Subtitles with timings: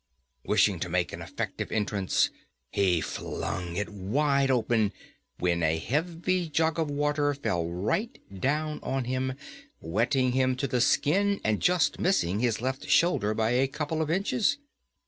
[0.43, 2.31] Wishing to make an effective entrance,
[2.71, 4.93] he flung it wide open,
[5.37, 9.33] when a heavy jug of water fell right down on him,
[9.79, 14.09] wetting him to the skin, and just missing his left shoulder by a couple of
[14.09, 14.57] inches.